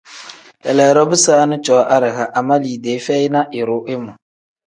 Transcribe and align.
Leleedo 0.63 1.01
bisaani 1.09 1.57
cooo 1.65 1.83
araha 1.95 2.25
ama 2.39 2.55
liidee 2.63 2.97
feyi 3.05 3.27
na 3.35 3.41
iraa 3.59 3.77
imu. 3.97 4.11